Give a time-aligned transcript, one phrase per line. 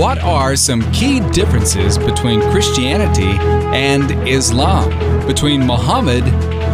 [0.00, 3.36] What are some key differences between Christianity
[3.76, 4.88] and Islam,
[5.26, 6.24] between Muhammad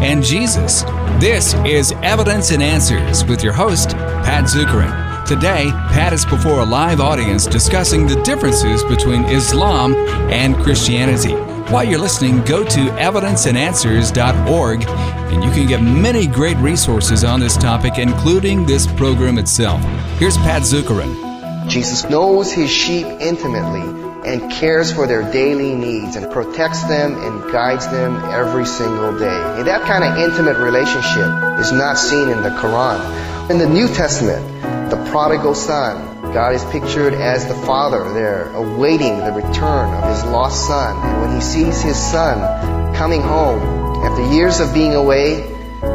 [0.00, 0.82] and Jesus?
[1.18, 5.26] This is Evidence and Answers with your host, Pat Zukeran.
[5.26, 9.96] Today, Pat is before a live audience discussing the differences between Islam
[10.30, 11.34] and Christianity.
[11.72, 17.56] While you're listening, go to evidenceandanswers.org and you can get many great resources on this
[17.56, 19.82] topic, including this program itself.
[20.20, 21.25] Here's Pat Zukeran.
[21.68, 27.52] Jesus knows his sheep intimately and cares for their daily needs and protects them and
[27.52, 29.42] guides them every single day.
[29.58, 33.50] And that kind of intimate relationship is not seen in the Quran.
[33.50, 39.18] In the New Testament, the prodigal son, God is pictured as the father there, awaiting
[39.18, 40.96] the return of his lost son.
[41.04, 43.60] And when he sees his son coming home
[44.04, 45.42] after years of being away,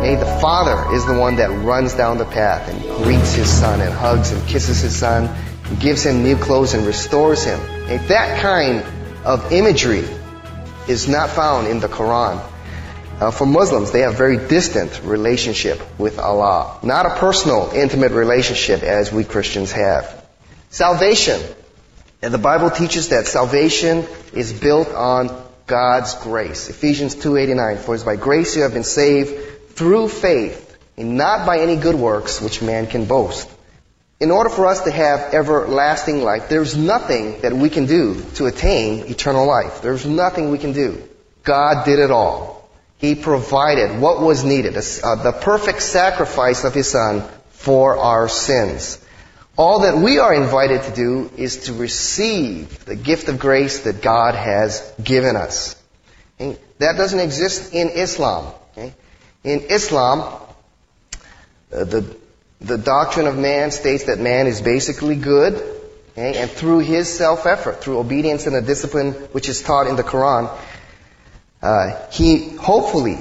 [0.01, 3.79] hey, the father is the one that runs down the path and greets his son
[3.79, 5.29] and hugs and kisses his son
[5.81, 7.59] gives him new clothes and restores him.
[7.87, 8.85] Hey, that kind
[9.25, 10.05] of imagery
[10.87, 12.41] is not found in the Quran.
[13.19, 18.11] Uh, for Muslims, they have a very distant relationship with Allah, not a personal, intimate
[18.11, 20.25] relationship as we Christians have.
[20.71, 21.39] Salvation.
[22.23, 25.29] And the Bible teaches that salvation is built on
[25.67, 26.69] God's grace.
[26.69, 31.59] Ephesians 2:89 For it's by grace you have been saved through faith, and not by
[31.59, 33.47] any good works which man can boast.
[34.21, 38.45] In order for us to have everlasting life, there's nothing that we can do to
[38.45, 39.81] attain eternal life.
[39.81, 41.01] There's nothing we can do.
[41.43, 42.69] God did it all.
[42.99, 49.03] He provided what was needed, uh, the perfect sacrifice of His Son for our sins.
[49.57, 54.03] All that we are invited to do is to receive the gift of grace that
[54.03, 55.75] God has given us.
[56.39, 56.59] Okay?
[56.77, 58.53] That doesn't exist in Islam.
[58.73, 58.93] Okay?
[59.43, 60.19] In Islam,
[61.73, 62.20] uh, the,
[62.61, 65.55] the doctrine of man states that man is basically good,
[66.11, 66.37] okay?
[66.37, 70.55] and through his self-effort, through obedience and the discipline which is taught in the Quran,
[71.61, 73.17] uh, he hopefully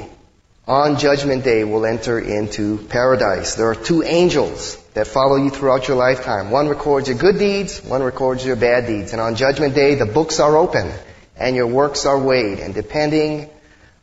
[0.69, 3.55] on Judgment Day will enter into paradise.
[3.55, 6.51] There are two angels that follow you throughout your lifetime.
[6.51, 9.13] One records your good deeds, one records your bad deeds.
[9.13, 10.93] And on Judgment Day, the books are open
[11.37, 12.61] and your works are weighed.
[12.61, 13.49] And depending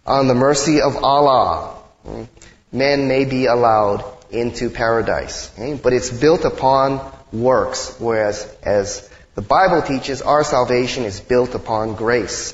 [0.06, 2.24] on the mercy of Allah, hmm,
[2.72, 5.52] men may be allowed into paradise.
[5.82, 7.02] But it's built upon
[7.32, 12.54] works, whereas as the Bible teaches, our salvation is built upon grace.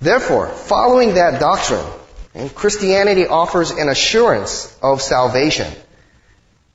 [0.00, 1.84] Therefore, following that doctrine,
[2.34, 5.72] and Christianity offers an assurance of salvation.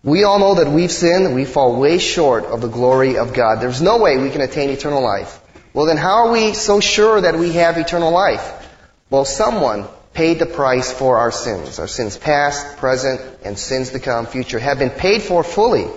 [0.04, 3.60] We all know that we've sinned, we fall way short of the glory of God.
[3.60, 5.40] There's no way we can attain eternal life.
[5.74, 8.68] Well, then how are we so sure that we have eternal life?
[9.10, 11.80] Well, someone paid the price for our sins.
[11.80, 15.88] Our sins past, present, and sins to come, future, have been paid for fully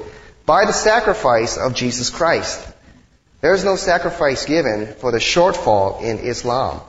[0.46, 2.68] by the sacrifice of Jesus Christ.
[3.40, 6.80] There is no sacrifice given for the shortfall in Islam.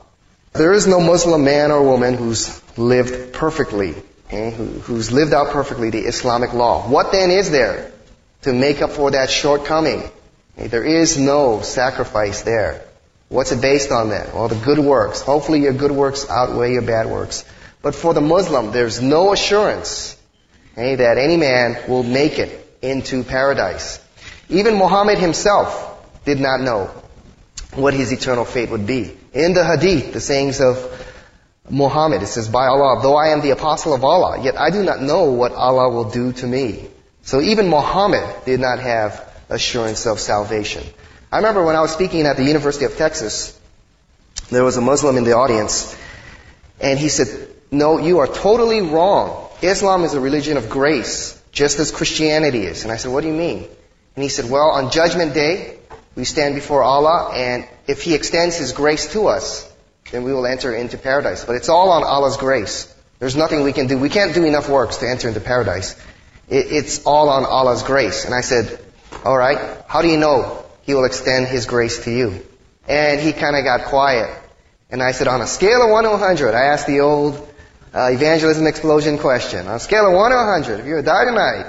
[0.53, 3.95] There is no Muslim man or woman who's lived perfectly
[4.34, 6.88] okay, who, who's lived out perfectly the Islamic law.
[6.88, 7.91] What then is there
[8.44, 10.03] to make up for that shortcoming?
[10.57, 12.85] Okay, there is no sacrifice there.
[13.33, 14.29] What's it based on then?
[14.31, 15.21] Well, the good works.
[15.21, 17.44] Hopefully your good works outweigh your bad works.
[17.81, 20.16] But for the Muslim, there's no assurance
[20.73, 23.99] okay, that any man will make it into paradise.
[24.49, 25.66] Even Muhammad himself
[26.25, 26.91] did not know
[27.73, 29.17] what his eternal fate would be.
[29.33, 30.77] In the hadith, the sayings of
[31.67, 32.22] Muhammad.
[32.22, 35.01] It says, by Allah, though I am the apostle of Allah, yet I do not
[35.01, 36.88] know what Allah will do to me.
[37.23, 40.83] So even Muhammad did not have assurance of salvation.
[41.33, 43.59] I remember when I was speaking at the University of Texas,
[44.51, 45.97] there was a Muslim in the audience,
[46.79, 49.49] and he said, no, you are totally wrong.
[49.63, 52.83] Islam is a religion of grace, just as Christianity is.
[52.83, 53.67] And I said, what do you mean?
[54.16, 55.79] And he said, well, on Judgment Day,
[56.13, 59.67] we stand before Allah, and if He extends His grace to us,
[60.11, 61.45] then we will enter into paradise.
[61.45, 62.93] But it's all on Allah's grace.
[63.17, 63.97] There's nothing we can do.
[63.97, 65.95] We can't do enough works to enter into paradise.
[66.47, 68.25] it's all on Allah's grace.
[68.25, 68.79] And I said,
[69.25, 72.46] all right, how do you know He will extend His grace to you?
[72.88, 74.30] And he kind of got quiet.
[74.90, 77.35] And I said, on a scale of 1 to 100, I asked the old
[77.94, 79.68] uh, evangelism explosion question.
[79.68, 81.66] On a scale of 1 to 100, if you to die tonight,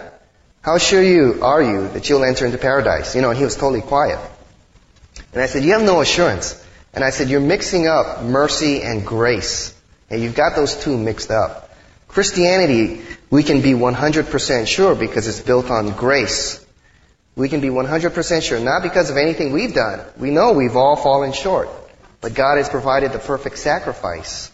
[0.60, 3.14] how sure you are you that you'll enter into paradise?
[3.14, 4.18] You know, and he was totally quiet.
[5.32, 6.60] And I said, you have no assurance.
[6.92, 9.74] And I said, you're mixing up mercy and grace.
[10.10, 11.70] And you've got those two mixed up.
[12.08, 16.63] Christianity, we can be 100% sure because it's built on grace.
[17.36, 20.00] We can be 100% sure, not because of anything we've done.
[20.16, 21.68] We know we've all fallen short.
[22.20, 24.50] But God has provided the perfect sacrifice.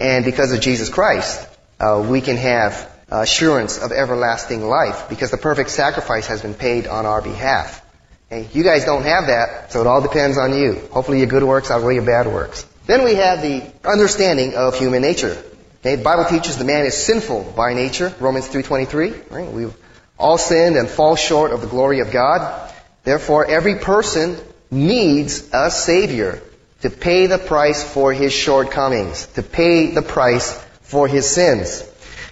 [0.00, 1.46] And because of Jesus Christ,
[1.78, 6.86] uh, we can have assurance of everlasting life because the perfect sacrifice has been paid
[6.86, 7.84] on our behalf.
[8.30, 8.48] Okay?
[8.52, 10.80] You guys don't have that, so it all depends on you.
[10.90, 12.66] Hopefully your good works outweigh your bad works.
[12.86, 15.36] Then we have the understanding of human nature.
[15.80, 15.96] Okay?
[15.96, 19.30] The Bible teaches the man is sinful by nature, Romans 3.23.
[19.30, 19.52] Right?
[19.52, 19.76] We've
[20.22, 22.72] all sinned and fall short of the glory of God.
[23.04, 24.38] Therefore, every person
[24.70, 26.40] needs a Savior
[26.82, 30.52] to pay the price for his shortcomings, to pay the price
[30.82, 31.88] for his sins.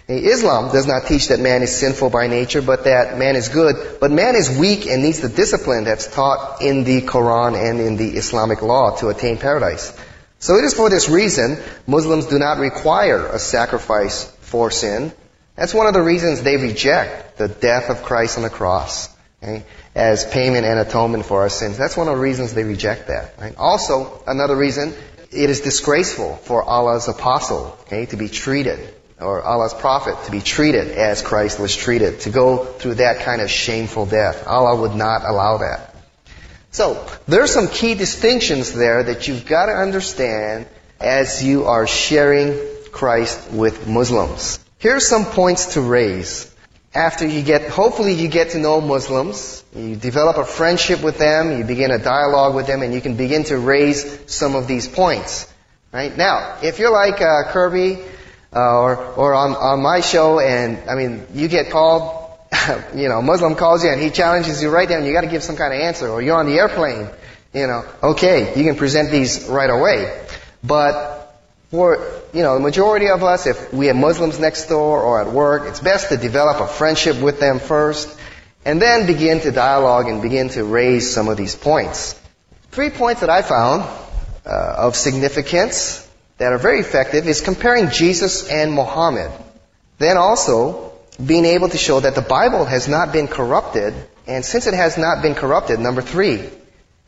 [0.09, 3.99] Islam does not teach that man is sinful by nature, but that man is good.
[4.01, 7.97] But man is weak and needs the discipline that's taught in the Quran and in
[7.97, 9.97] the Islamic law to attain paradise.
[10.41, 15.13] So it is for this reason Muslims do not require a sacrifice for sin.
[15.61, 19.63] That's one of the reasons they reject the death of Christ on the cross okay,
[19.95, 21.77] as payment and atonement for our sins.
[21.77, 23.35] That's one of the reasons they reject that.
[23.39, 23.55] Right?
[23.59, 24.95] Also, another reason,
[25.31, 30.41] it is disgraceful for Allah's apostle okay, to be treated or Allah's prophet to be
[30.41, 34.47] treated as Christ was treated, to go through that kind of shameful death.
[34.47, 35.95] Allah would not allow that.
[36.71, 40.69] So, there are some key distinctions there that you've got to understand
[40.99, 42.59] as you are sharing
[42.93, 44.59] Christ with Muslims.
[44.81, 46.51] Here's some points to raise.
[46.95, 51.59] After you get, hopefully you get to know Muslims, you develop a friendship with them,
[51.59, 54.89] you begin a dialogue with them, and you can begin to raise some of these
[54.89, 55.53] points.
[55.93, 56.17] Right?
[56.17, 57.99] Now, if you're like uh, Kirby,
[58.57, 62.33] uh, or or on on my show, and I mean, you get called,
[62.95, 65.21] you know, a Muslim calls you and he challenges you right there, and you got
[65.21, 66.09] to give some kind of answer.
[66.09, 67.07] Or you're on the airplane,
[67.53, 70.25] you know, okay, you can present these right away.
[70.65, 71.37] But
[71.71, 75.33] for you know the majority of us, if we have Muslims next door or at
[75.33, 78.17] work, it's best to develop a friendship with them first,
[78.65, 82.19] and then begin to dialogue and begin to raise some of these points.
[82.71, 83.83] Three points that I found
[84.47, 86.07] uh, of significance
[86.39, 89.31] that are very effective is comparing Jesus and Muhammad.
[89.99, 90.93] Then also
[91.25, 93.93] being able to show that the Bible has not been corrupted,
[94.27, 96.49] and since it has not been corrupted, number three,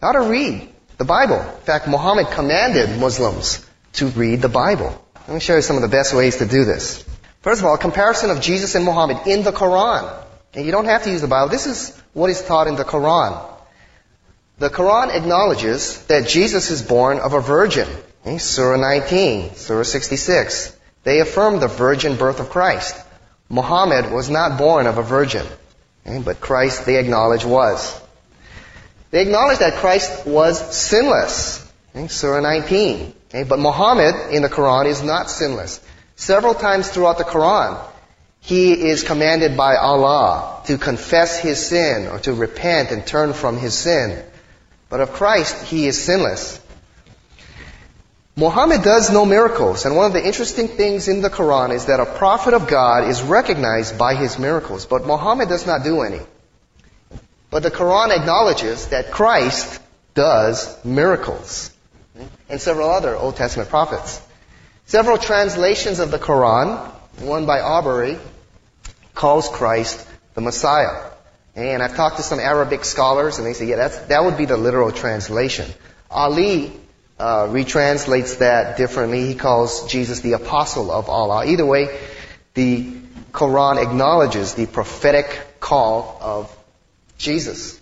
[0.01, 1.41] how to read the Bible.
[1.41, 3.65] In fact, Muhammad commanded Muslims
[3.95, 4.99] to read the Bible.
[5.29, 7.05] Let me show you some of the best ways to do this.
[7.43, 10.13] First of all, a comparison of Jesus and Muhammad in the Quran.
[10.55, 11.49] And you don't have to use the Bible.
[11.49, 13.41] This is what is taught in the Quran.
[14.59, 17.89] The Quran acknowledges that Jesus is born of a virgin.
[18.25, 20.77] Okay, Surah 19, Surah 66.
[21.05, 22.97] They affirm the virgin birth of Christ.
[23.49, 25.45] Muhammad was not born of a virgin,
[26.07, 28.01] okay, but Christ, they acknowledge, was.
[29.11, 31.69] They acknowledge that Christ was sinless.
[31.95, 33.15] Okay, Surah 19.
[33.35, 35.81] Okay, but Muhammad in the Quran is not sinless.
[36.17, 37.83] Several times throughout the Quran,
[38.41, 43.57] he is commanded by Allah to confess his sin or to repent and turn from
[43.57, 44.23] his sin.
[44.91, 46.61] But of Christ, he is sinless.
[48.37, 52.01] Muhammad does no miracles, and one of the interesting things in the Quran is that
[52.01, 56.21] a prophet of God is recognized by his miracles, but Muhammad does not do any.
[57.51, 59.81] But the Quran acknowledges that Christ
[60.13, 61.72] does miracles,
[62.53, 64.21] and several other Old Testament prophets.
[64.85, 66.87] Several translations of the Quran,
[67.21, 68.19] one by Arberry,
[69.15, 71.03] calls Christ the Messiah.
[71.57, 74.59] And I've talked to some Arabic scholars, and they say, yeah, that would be the
[74.59, 75.71] literal translation.
[76.11, 76.73] Ali
[77.19, 79.27] uh, retranslates that differently.
[79.27, 81.47] He calls Jesus the apostle of Allah.
[81.47, 81.89] Either way,
[82.53, 82.93] the
[83.33, 86.57] Quran acknowledges the prophetic call of
[87.17, 87.81] Jesus.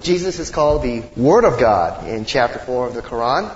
[0.00, 3.54] Jesus is called the Word of God in chapter 4 of the Quran.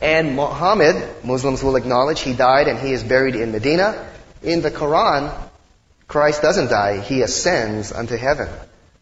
[0.00, 4.08] And Muhammad, Muslims will acknowledge, he died and he is buried in Medina.
[4.42, 5.32] In the Quran,
[6.06, 8.48] Christ doesn't die, he ascends unto heaven.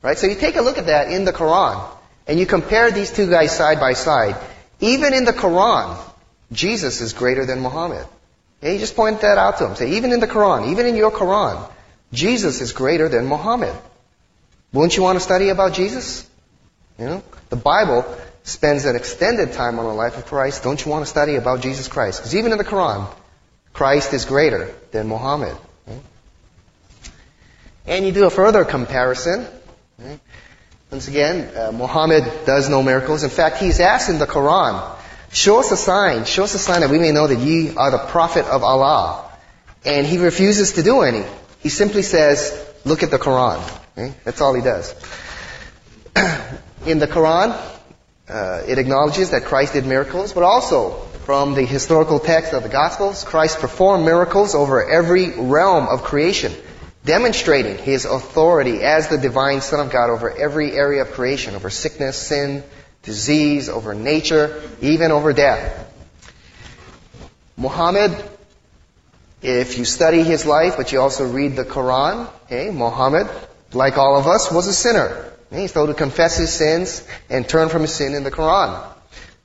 [0.03, 0.19] Right?
[0.19, 1.87] So you take a look at that in the Quran
[2.27, 4.37] and you compare these two guys side by side,
[4.81, 5.97] even in the Quran,
[6.51, 8.07] Jesus is greater than Muhammad.
[8.63, 9.77] Yeah, you just point that out to them.
[9.77, 11.71] Say, even in the Quran, even in your Quran,
[12.13, 13.75] Jesus is greater than Muhammad.
[14.77, 16.29] Wouldn't you want to study about Jesus?
[16.99, 18.05] You know, the Bible
[18.45, 20.63] spends an extended time on the life of Christ.
[20.63, 22.21] Don't you want to study about Jesus Christ?
[22.21, 23.09] Because even in the Quran,
[23.73, 25.57] Christ is greater than Muhammad.
[27.87, 29.47] And you do a further comparison.
[30.91, 33.25] Once again, uh, Muhammad does no miracles.
[33.25, 34.95] In fact, he's asked in the Quran,
[35.33, 37.91] show us a sign, show us a sign that we may know that ye are
[37.91, 39.25] the prophet of Allah.
[39.87, 41.25] And he refuses to do any.
[41.61, 42.53] He simply says,
[42.85, 43.63] look at the Quran.
[43.97, 44.15] Okay?
[44.25, 44.95] That's all he does.
[46.87, 47.59] in the Quran,
[48.29, 50.93] uh, it acknowledges that Christ did miracles, but also
[51.25, 56.53] from the historical text of the Gospels, Christ performed miracles over every realm of creation
[57.07, 61.71] demonstrating his authority as the divine Son of God over every area of creation, over
[61.71, 62.65] sickness, sin,
[63.05, 65.85] disease, over nature, even over death.
[67.57, 68.13] Muhammad,
[69.41, 73.29] if you study his life, but you also read the Quran, okay, Muhammad,
[73.73, 75.33] like all of us, was a sinner.
[75.51, 78.85] He's told to confess his sins and turn from his sin in the Quran.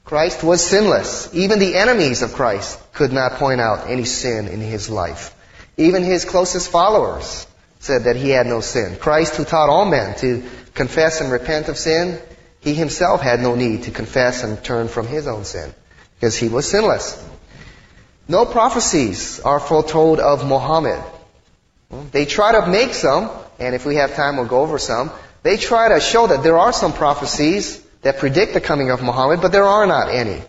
[0.03, 1.29] Christ was sinless.
[1.33, 5.35] Even the enemies of Christ could not point out any sin in his life.
[5.77, 7.47] Even his closest followers
[7.79, 8.97] said that he had no sin.
[8.97, 12.19] Christ, who taught all men to confess and repent of sin,
[12.59, 15.73] he himself had no need to confess and turn from his own sin
[16.15, 17.23] because he was sinless.
[18.27, 21.03] No prophecies are foretold of Muhammad.
[22.11, 23.29] They try to make some,
[23.61, 25.11] and if we have time, we'll go over some.
[25.43, 29.39] They try to show that there are some prophecies that predict the coming of Muhammad,
[29.39, 30.41] but there are not any.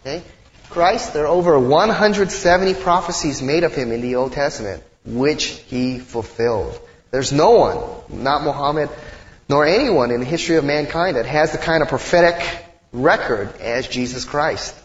[0.00, 0.22] Okay?
[0.68, 5.98] Christ, there are over 170 prophecies made of him in the Old Testament, which he
[5.98, 6.78] fulfilled.
[7.10, 8.90] There's no one, not Muhammad,
[9.48, 12.38] nor anyone in the history of mankind that has the kind of prophetic
[12.92, 14.76] record as Jesus Christ.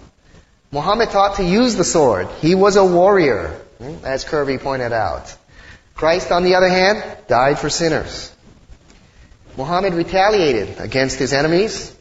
[0.72, 2.30] Muhammad taught to use the sword.
[2.40, 5.36] He was a warrior, hmm, as Kirby pointed out.
[5.96, 8.32] Christ, on the other hand, died for sinners.
[9.58, 11.96] Muhammad retaliated against his enemies.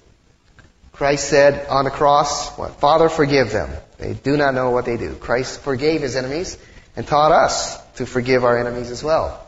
[0.93, 3.71] Christ said on the cross, what, Father, forgive them.
[3.99, 5.15] They do not know what they do.
[5.15, 6.59] Christ forgave his enemies
[6.97, 9.47] and taught us to forgive our enemies as well.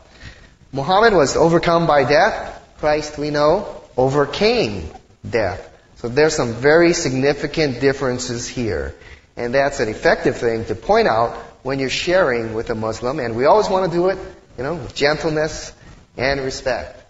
[0.71, 2.61] Muhammad was overcome by death.
[2.77, 4.89] Christ, we know, overcame
[5.27, 5.71] death.
[5.97, 8.95] So there's some very significant differences here.
[9.37, 13.19] And that's an effective thing to point out when you're sharing with a Muslim.
[13.19, 14.19] And we always want to do it,
[14.55, 15.73] you know, with gentleness
[16.15, 17.01] and respect.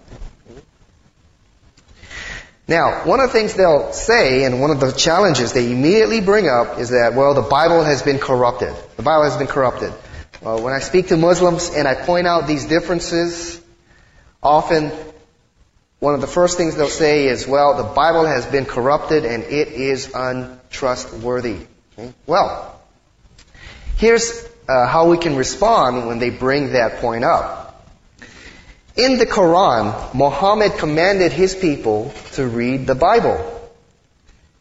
[2.65, 6.47] Now, one of the things they'll say, and one of the challenges they immediately bring
[6.47, 8.73] up is that, well, the Bible has been corrupted.
[8.95, 9.93] The Bible has been corrupted.
[10.41, 13.61] Well, when I speak to Muslims and I point out these differences,
[14.41, 14.93] often
[15.99, 19.43] one of the first things they'll say is, well, the Bible has been corrupted and
[19.43, 21.57] it is untrustworthy.
[21.99, 22.13] Okay?
[22.25, 22.74] Well,
[23.97, 27.65] here's uh, how we can respond when they bring that point up.
[28.95, 33.37] In the Quran, Muhammad commanded his people to read the Bible.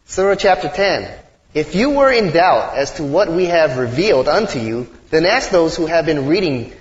[0.05, 1.19] Surah chapter 10.
[1.53, 5.51] If you were in doubt as to what we have revealed unto you, then ask
[5.51, 6.73] those who have been reading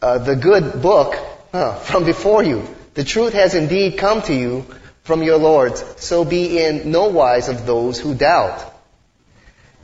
[0.00, 1.16] uh, the good book
[1.50, 2.62] huh, from before you.
[2.94, 4.64] The truth has indeed come to you
[5.02, 8.72] from your Lord, so be in no wise of those who doubt.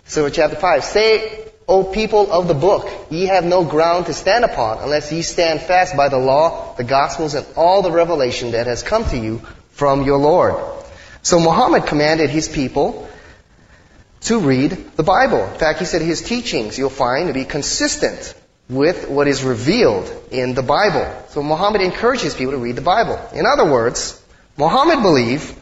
[0.04, 0.84] Surah chapter 5.
[0.84, 5.22] Say O people of the book, ye have no ground to stand upon unless ye
[5.22, 9.16] stand fast by the law, the gospels, and all the revelation that has come to
[9.16, 10.56] you from your Lord.
[11.22, 13.08] So Muhammad commanded his people
[14.22, 15.44] to read the Bible.
[15.44, 18.34] In fact, he said his teachings you'll find to be consistent
[18.68, 21.06] with what is revealed in the Bible.
[21.28, 23.20] So Muhammad encouraged his people to read the Bible.
[23.32, 24.20] In other words,
[24.56, 25.54] Muhammad believed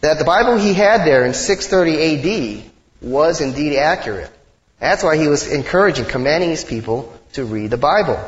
[0.00, 2.70] that the Bible he had there in 630 AD
[3.02, 4.30] was indeed accurate.
[4.78, 8.18] That's why he was encouraging, commanding his people to read the Bible.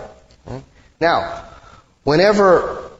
[1.00, 1.44] Now,
[2.04, 2.90] whenever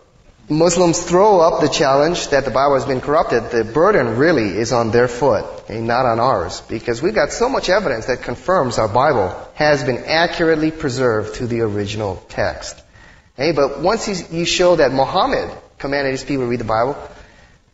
[0.48, 4.72] Muslims throw up the challenge that the Bible has been corrupted, the burden really is
[4.72, 6.60] on their foot and not on ours.
[6.60, 11.46] Because we've got so much evidence that confirms our Bible has been accurately preserved to
[11.46, 12.80] the original text.
[13.38, 16.96] Okay, but once you show that Muhammad commanded his people to read the Bible,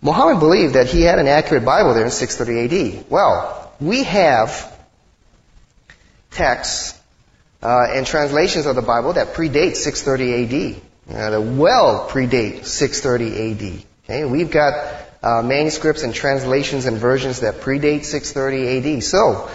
[0.01, 3.05] Muhammad believed that he had an accurate Bible there in 630 AD.
[3.11, 4.72] Well, we have
[6.33, 6.99] texts
[7.63, 10.83] uh, and translations of the Bible that predate 630 AD.
[11.09, 13.85] Uh, that well predate 630 AD.
[14.05, 19.03] Okay, we've got uh, manuscripts and translations and versions that predate 630 AD.
[19.05, 19.51] So,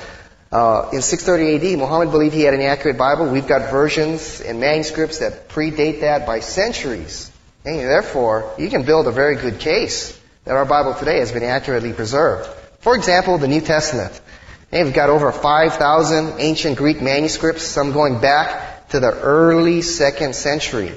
[0.52, 3.28] uh, in 630 AD, Muhammad believed he had an accurate Bible.
[3.28, 7.32] We've got versions and manuscripts that predate that by centuries.
[7.66, 11.44] Okay, therefore, you can build a very good case that our Bible today has been
[11.44, 12.50] accurately preserved.
[12.80, 14.22] For example, the New Testament.
[14.72, 20.94] We've got over 5,000 ancient Greek manuscripts, some going back to the early second century.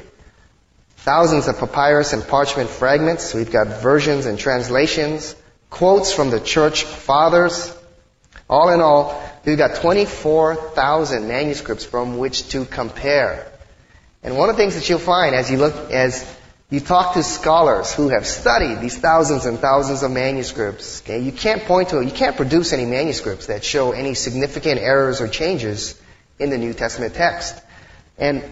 [0.98, 3.32] Thousands of papyrus and parchment fragments.
[3.32, 5.36] We've got versions and translations,
[5.70, 7.74] quotes from the church fathers.
[8.48, 13.50] All in all, we've got 24,000 manuscripts from which to compare.
[14.24, 16.24] And one of the things that you'll find as you look, as
[16.70, 21.02] you talk to scholars who have studied these thousands and thousands of manuscripts.
[21.02, 21.18] Okay?
[21.18, 25.26] You can't point to, you can't produce any manuscripts that show any significant errors or
[25.26, 26.00] changes
[26.38, 27.60] in the New Testament text.
[28.18, 28.44] And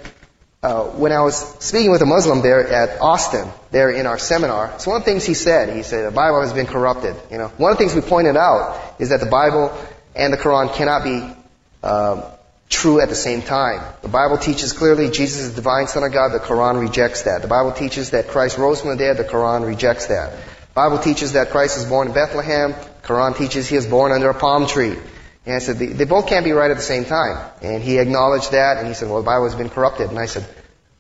[0.63, 4.81] uh, when I was speaking with a Muslim there at Austin, there in our seminar,
[4.81, 7.15] so one of the things he said, he said the Bible has been corrupted.
[7.31, 9.73] You know, one of the things we pointed out is that the Bible
[10.17, 12.25] and the Quran cannot be um,
[12.69, 13.83] true at the same time.
[14.03, 16.33] The Bible teaches clearly Jesus is the divine Son of God.
[16.33, 17.43] The Quran rejects that.
[17.43, 19.17] The Bible teaches that Christ rose from the dead.
[19.17, 20.33] The Quran rejects that.
[20.33, 22.73] The Bible teaches that Christ is born in Bethlehem.
[22.73, 24.97] The Quran teaches he is born under a palm tree.
[25.47, 27.51] And I said, they, both can't be right at the same time.
[27.63, 30.11] And he acknowledged that, and he said, well, the Bible has been corrupted.
[30.11, 30.47] And I said,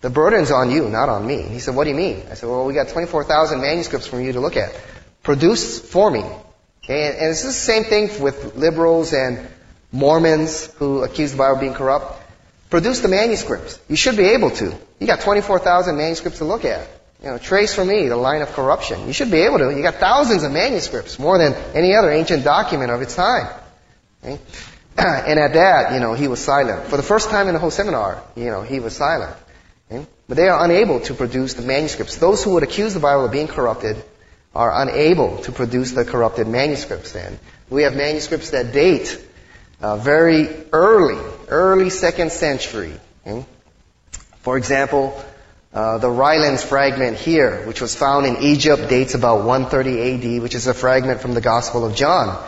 [0.00, 1.42] The burden's on you, not on me.
[1.42, 2.22] And He said, what do you mean?
[2.30, 4.72] I said, well, we got 24,000 manuscripts from you to look at.
[5.22, 6.20] Produce for me.
[6.20, 9.48] And, and it's the same thing with liberals and
[9.92, 12.22] Mormons who accuse the Bible of being corrupt.
[12.70, 13.80] Produce the manuscripts.
[13.88, 14.74] You should be able to.
[14.98, 16.86] You got 24,000 manuscripts to look at.
[17.22, 19.06] You know, trace for me the line of corruption.
[19.06, 19.74] You should be able to.
[19.74, 23.48] You got thousands of manuscripts, more than any other ancient document of its time.
[24.22, 24.38] Okay?
[24.98, 26.88] and at that, you know, he was silent.
[26.88, 29.34] For the first time in the whole seminar, you know, he was silent.
[29.90, 30.06] Okay?
[30.28, 32.16] But they are unable to produce the manuscripts.
[32.16, 33.96] Those who would accuse the Bible of being corrupted
[34.54, 37.12] are unable to produce the corrupted manuscripts.
[37.12, 37.38] then.
[37.70, 39.24] we have manuscripts that date
[39.80, 41.18] uh, very early,
[41.48, 42.92] early second century.
[43.26, 43.44] Okay?
[44.40, 45.22] For example,
[45.72, 50.54] uh, the Rylands fragment here, which was found in Egypt, dates about 130 AD, which
[50.54, 52.42] is a fragment from the Gospel of John.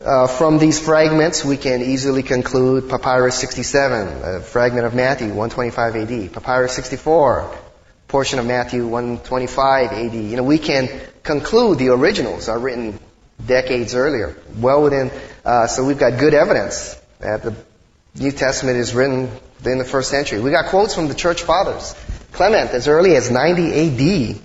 [0.00, 5.96] Uh, from these fragments, we can easily conclude Papyrus 67, a fragment of Matthew, 125
[5.96, 6.32] AD.
[6.32, 7.56] Papyrus 64,
[8.06, 10.14] portion of Matthew, 125 AD.
[10.14, 10.88] You know, we can
[11.22, 12.98] conclude the originals are written
[13.44, 15.10] decades earlier, well within.
[15.48, 17.54] Uh, so we've got good evidence that the
[18.14, 19.30] New Testament is written
[19.64, 20.40] in the first century.
[20.40, 21.94] We got quotes from the church fathers.
[22.32, 24.40] Clement, as early as 90 AD.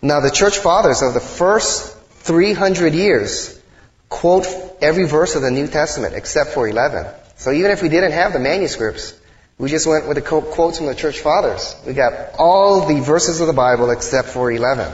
[0.00, 3.60] Now, the church fathers of the first 300 years
[4.08, 4.46] quote
[4.80, 7.04] every verse of the New Testament except for 11.
[7.34, 9.12] So even if we didn't have the manuscripts,
[9.58, 11.74] we just went with the quotes from the church fathers.
[11.84, 14.86] We got all the verses of the Bible except for 11.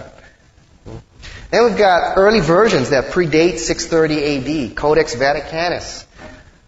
[1.50, 6.06] Then we've got early versions that predate 630 AD, Codex Vaticanus,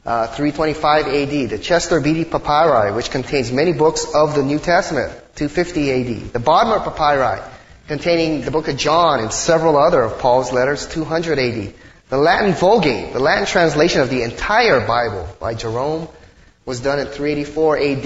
[0.04, 5.12] uh, 325 AD, the Chester Beatty Papyri, which contains many books of the New Testament,
[5.36, 7.40] 250 AD, the Bodmer Papyri,
[7.86, 11.74] containing the book of John and several other of Paul's letters, 200 AD.
[12.08, 16.08] The Latin Vulgate, the Latin translation of the entire Bible by Jerome,
[16.64, 18.02] was done in 384 AD.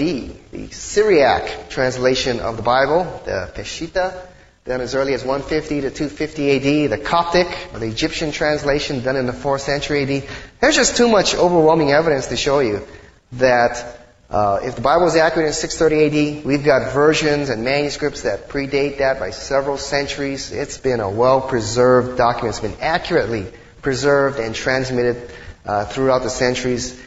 [0.51, 4.27] The Syriac translation of the Bible, the Peshitta,
[4.67, 6.51] done as early as 150 to 250
[6.85, 6.91] AD.
[6.91, 10.27] The Coptic, or the Egyptian translation, done in the 4th century AD.
[10.59, 12.85] There's just too much overwhelming evidence to show you
[13.33, 13.97] that
[14.29, 18.49] uh, if the Bible is accurate in 630 AD, we've got versions and manuscripts that
[18.49, 20.51] predate that by several centuries.
[20.51, 22.49] It's been a well-preserved document.
[22.49, 23.47] It's been accurately
[23.81, 25.31] preserved and transmitted
[25.65, 27.01] uh, throughout the centuries.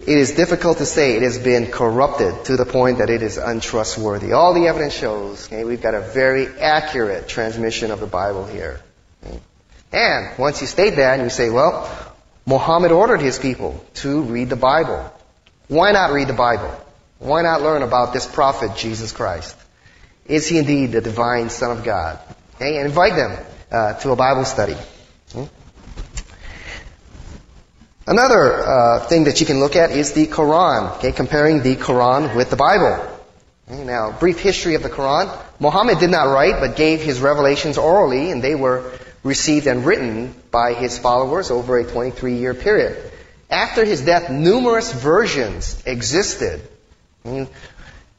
[0.00, 3.36] It is difficult to say it has been corrupted to the point that it is
[3.36, 4.32] untrustworthy.
[4.32, 8.80] All the evidence shows okay, we've got a very accurate transmission of the Bible here.
[9.92, 11.90] And once you state that you say, well,
[12.46, 15.12] Muhammad ordered his people to read the Bible.
[15.68, 16.74] Why not read the Bible?
[17.18, 19.54] Why not learn about this prophet, Jesus Christ?
[20.24, 22.18] Is he indeed the divine Son of God?
[22.56, 23.38] Okay, and invite them
[23.70, 24.76] uh, to a Bible study.
[25.34, 25.48] Okay.
[28.06, 32.34] Another uh, thing that you can look at is the Quran, okay, comparing the Quran
[32.34, 33.06] with the Bible.
[33.68, 35.30] Now, brief history of the Quran.
[35.60, 40.34] Muhammad did not write, but gave his revelations orally, and they were received and written
[40.50, 43.12] by his followers over a 23 year period.
[43.50, 46.62] After his death, numerous versions existed.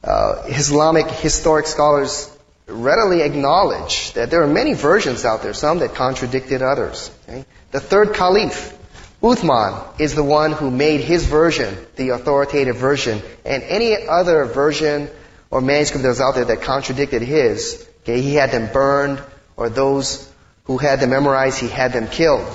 [0.04, 2.30] Uh, Islamic historic scholars
[2.68, 7.12] readily acknowledge that there are many versions out there, some that contradicted others.
[7.28, 7.46] Okay?
[7.72, 8.78] The third caliph,
[9.22, 15.10] Uthman is the one who made his version the authoritative version, and any other version
[15.52, 19.22] or manuscript that was out there that contradicted his, okay, he had them burned,
[19.58, 20.28] or those
[20.64, 22.48] who had them memorized, he had them killed.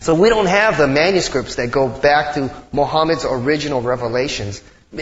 [0.00, 4.62] So we don't have the manuscripts that go back to Muhammad's original revelations,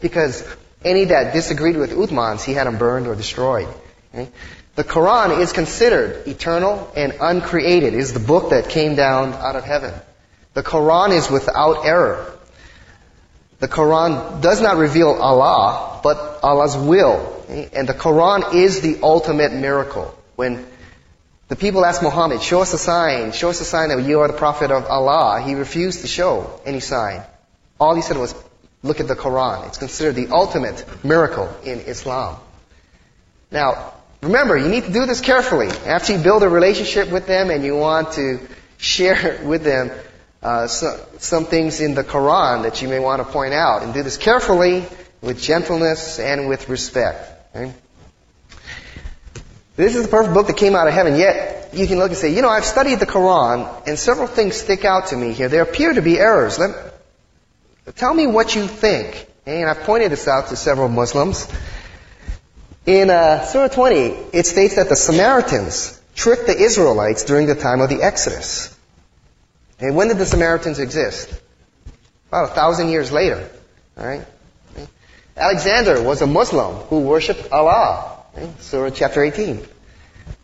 [0.00, 0.42] because
[0.82, 3.68] any that disagreed with Uthman's, he had them burned or destroyed.
[4.14, 4.30] Okay?
[4.78, 7.94] The Quran is considered eternal and uncreated.
[7.94, 9.92] It is the book that came down out of heaven.
[10.54, 12.32] The Quran is without error.
[13.58, 17.44] The Quran does not reveal Allah, but Allah's will.
[17.48, 20.16] And the Quran is the ultimate miracle.
[20.36, 20.64] When
[21.48, 24.28] the people asked Muhammad, show us a sign, show us a sign that you are
[24.28, 27.22] the prophet of Allah, he refused to show any sign.
[27.80, 28.32] All he said was,
[28.84, 29.66] look at the Quran.
[29.66, 32.36] It's considered the ultimate miracle in Islam.
[33.50, 35.68] Now, Remember, you need to do this carefully.
[35.68, 38.40] After you build a relationship with them and you want to
[38.76, 39.90] share with them
[40.42, 43.92] uh, so, some things in the Quran that you may want to point out, and
[43.92, 44.84] do this carefully,
[45.20, 47.56] with gentleness, and with respect.
[47.56, 47.72] Okay?
[49.74, 52.16] This is the perfect book that came out of heaven, yet you can look and
[52.16, 55.48] say, you know, I've studied the Quran, and several things stick out to me here.
[55.48, 56.58] There appear to be errors.
[56.58, 56.94] Let,
[57.96, 59.26] tell me what you think.
[59.44, 61.48] And I've pointed this out to several Muslims.
[62.88, 63.96] In uh, Surah 20,
[64.32, 68.74] it states that the Samaritans tricked the Israelites during the time of the Exodus.
[69.78, 71.38] And when did the Samaritans exist?
[72.28, 73.46] About a thousand years later.
[73.98, 74.24] All right.
[75.36, 78.22] Alexander was a Muslim who worshipped Allah.
[78.34, 78.50] Okay?
[78.60, 79.62] Surah chapter 18.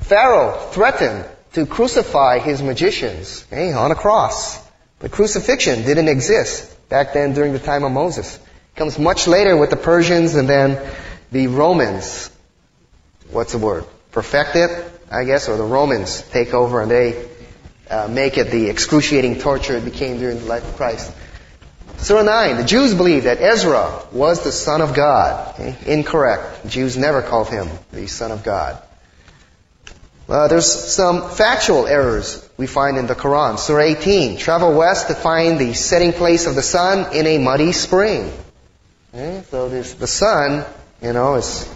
[0.00, 4.62] Pharaoh threatened to crucify his magicians okay, on a cross.
[4.98, 8.36] But crucifixion didn't exist back then during the time of Moses.
[8.36, 10.78] It comes much later with the Persians and then
[11.32, 12.30] the Romans.
[13.34, 13.84] What's the word?
[14.12, 14.70] Perfect it,
[15.10, 17.28] I guess, or the Romans take over and they
[17.90, 21.12] uh, make it the excruciating torture it became during the life of Christ.
[21.96, 25.52] Surah 9, the Jews believe that Ezra was the son of God.
[25.54, 25.76] Okay?
[25.84, 26.62] Incorrect.
[26.62, 28.80] The Jews never called him the son of God.
[30.28, 33.58] Uh, there's some factual errors we find in the Quran.
[33.58, 37.72] Surah 18, travel west to find the setting place of the sun in a muddy
[37.72, 38.32] spring.
[39.12, 39.42] Okay?
[39.50, 40.64] So the sun,
[41.02, 41.68] you know, is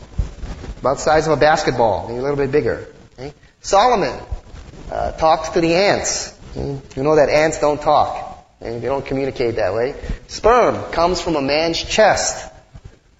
[0.80, 2.88] about the size of a basketball, maybe a little bit bigger.
[3.14, 3.34] Okay?
[3.60, 4.18] Solomon
[4.90, 6.34] uh, talks to the ants.
[6.52, 6.80] Okay?
[6.96, 8.46] You know that ants don't talk.
[8.62, 8.78] Okay?
[8.78, 9.94] They don't communicate that way.
[10.28, 12.50] Sperm comes from a man's chest.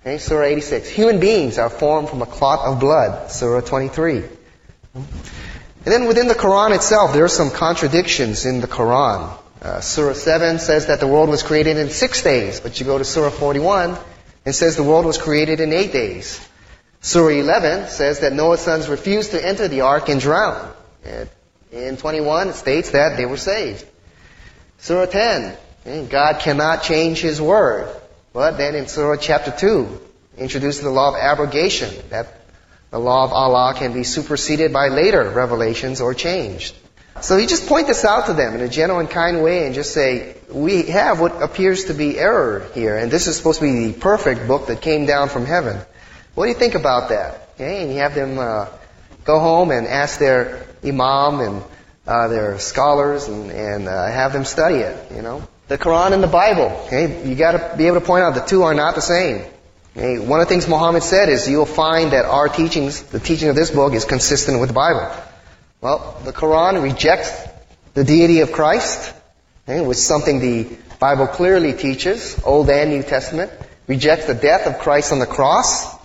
[0.02, 0.18] Okay?
[0.18, 0.88] Surah 86.
[0.90, 3.30] Human beings are formed from a clot of blood.
[3.30, 4.24] Surah 23.
[4.94, 5.06] And
[5.84, 9.36] then within the Quran itself, there are some contradictions in the Quran.
[9.60, 12.98] Uh, Surah 7 says that the world was created in six days, but you go
[12.98, 13.96] to Surah 41
[14.44, 16.47] and says the world was created in eight days.
[17.00, 20.72] Surah 11 says that Noah's sons refused to enter the ark and drown.
[21.04, 21.28] And
[21.70, 23.86] in 21, it states that they were saved.
[24.78, 25.56] Surah 10,
[25.86, 27.94] eh, God cannot change His word.
[28.32, 30.00] But then in Surah chapter 2,
[30.38, 32.40] introduces the law of abrogation, that
[32.90, 36.74] the law of Allah can be superseded by later revelations or changed.
[37.20, 39.74] So you just point this out to them in a gentle and kind way and
[39.74, 43.66] just say, we have what appears to be error here, and this is supposed to
[43.66, 45.80] be the perfect book that came down from heaven.
[46.38, 47.48] What do you think about that?
[47.56, 48.68] Okay, and you have them uh,
[49.24, 51.64] go home and ask their imam and
[52.06, 55.10] uh, their scholars and, and uh, have them study it.
[55.16, 56.84] You know, the Quran and the Bible.
[56.86, 59.46] Okay, you got to be able to point out the two are not the same.
[59.96, 63.48] Okay, one of the things Muhammad said is you'll find that our teachings, the teaching
[63.48, 65.10] of this book, is consistent with the Bible.
[65.80, 67.36] Well, the Quran rejects
[67.94, 69.12] the deity of Christ,
[69.68, 70.68] okay, which is something the
[71.00, 73.50] Bible clearly teaches, Old and New Testament.
[73.88, 75.97] Rejects the death of Christ on the cross,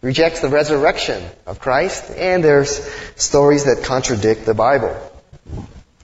[0.00, 2.84] rejects the resurrection of Christ, and there's
[3.16, 4.96] stories that contradict the Bible.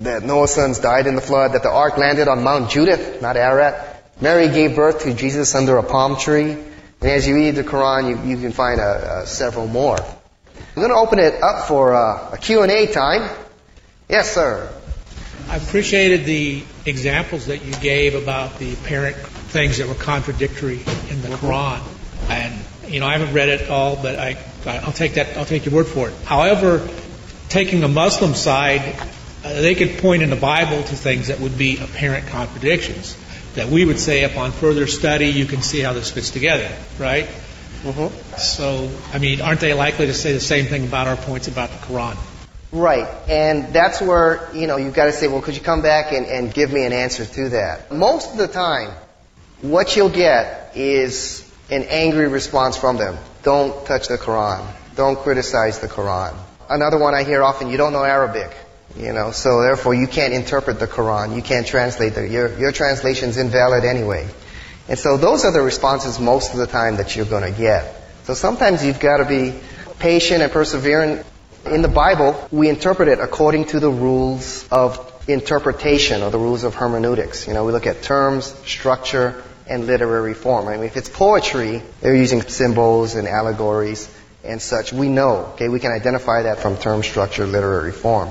[0.00, 3.36] That Noah's sons died in the flood, that the ark landed on Mount Judith, not
[3.36, 4.12] Ararat.
[4.20, 6.52] Mary gave birth to Jesus under a palm tree.
[6.52, 9.98] And as you read the Quran, you, you can find uh, uh, several more.
[9.98, 13.28] I'm going to open it up for uh, a Q&A time.
[14.08, 14.72] Yes, sir.
[15.48, 20.80] I appreciated the examples that you gave about the apparent things that were contradictory
[21.10, 21.80] in the Quran.
[22.28, 22.54] And
[22.88, 25.36] you know, I haven't read it all, but I, I'll take that.
[25.36, 26.14] I'll take your word for it.
[26.24, 26.86] However,
[27.48, 28.96] taking the Muslim side,
[29.44, 33.16] uh, they could point in the Bible to things that would be apparent contradictions.
[33.54, 36.68] That we would say, upon further study, you can see how this fits together,
[36.98, 37.26] right?
[37.84, 38.36] Mm-hmm.
[38.36, 41.70] So, I mean, aren't they likely to say the same thing about our points about
[41.70, 42.16] the Quran?
[42.72, 43.06] Right.
[43.28, 46.26] And that's where, you know, you've got to say, well, could you come back and,
[46.26, 47.92] and give me an answer to that?
[47.92, 48.90] Most of the time,
[49.60, 53.16] what you'll get is an angry response from them.
[53.42, 54.66] Don't touch the Quran.
[54.96, 56.34] Don't criticize the Quran.
[56.68, 58.54] Another one I hear often, you don't know Arabic.
[58.96, 61.34] You know, so therefore you can't interpret the Quran.
[61.34, 64.28] You can't translate the, your, your translation's invalid anyway.
[64.88, 67.92] And so those are the responses most of the time that you're going to get.
[68.24, 69.58] So sometimes you've got to be
[69.98, 71.24] patient and persevering.
[71.66, 76.62] In the Bible, we interpret it according to the rules of interpretation or the rules
[76.62, 77.48] of hermeneutics.
[77.48, 80.68] You know, we look at terms, structure, and literary form.
[80.68, 84.08] I mean, if it's poetry, they're using symbols and allegories
[84.44, 84.92] and such.
[84.92, 88.30] We know, okay, we can identify that from term, structure, literary form.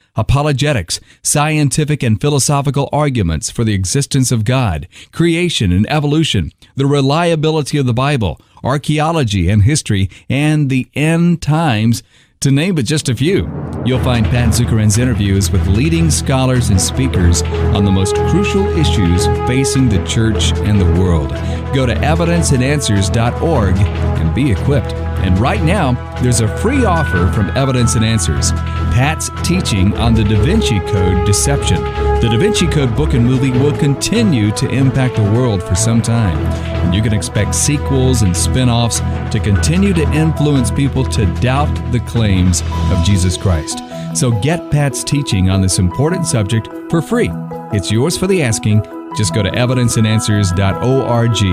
[0.15, 7.77] apologetics, scientific and philosophical arguments for the existence of God, creation and evolution, the reliability
[7.77, 12.03] of the Bible, archaeology and history, and the end times,
[12.41, 13.49] to name but just a few.
[13.85, 19.27] You'll find Pat Zukeran's interviews with leading scholars and speakers on the most crucial issues
[19.47, 21.29] facing the church and the world.
[21.73, 25.10] Go to evidenceandanswers.org and be equipped.
[25.23, 28.51] And right now, there's a free offer from Evidence and Answers
[28.91, 31.81] Pat's teaching on the Da Vinci Code deception.
[32.21, 36.01] The Da Vinci Code book and movie will continue to impact the world for some
[36.01, 36.37] time.
[36.83, 38.99] And you can expect sequels and spin offs
[39.31, 43.79] to continue to influence people to doubt the claims of Jesus Christ.
[44.13, 47.29] So get Pat's teaching on this important subject for free.
[47.73, 48.83] It's yours for the asking.
[49.15, 51.43] Just go to evidenceandanswers.org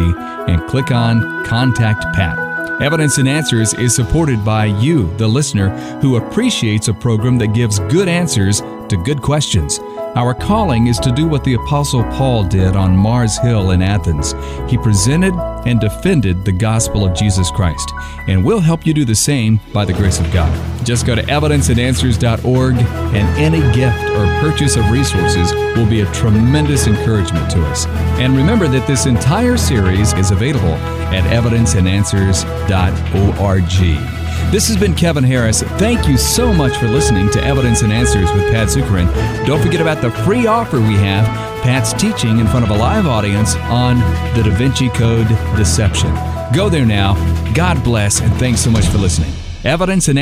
[0.49, 2.48] and click on Contact Pat.
[2.81, 7.81] Evidence and Answers is supported by you, the listener, who appreciates a program that gives
[7.81, 9.81] good answers to good questions.
[10.19, 14.35] Our calling is to do what the Apostle Paul did on Mars Hill in Athens.
[14.69, 15.33] He presented
[15.65, 17.93] and defended the gospel of Jesus Christ,
[18.27, 20.53] and we'll help you do the same by the grace of God.
[20.85, 26.89] Just go to evidenceandanswers.org, and any gift or purchase of resources will be a tremendous
[26.89, 27.87] encouragement to us.
[28.19, 30.75] And remember that this entire series is available
[31.15, 34.28] at evidenceandanswers.org.
[34.51, 35.63] This has been Kevin Harris.
[35.63, 39.07] Thank you so much for listening to Evidence and Answers with Pat Zukeran.
[39.45, 41.27] Don't forget about the free offer we have
[41.63, 43.99] Pat's teaching in front of a live audience on
[44.35, 46.15] the Da Vinci Code deception.
[46.55, 47.13] Go there now.
[47.53, 49.31] God bless, and thanks so much for listening.
[49.65, 50.17] Evidence and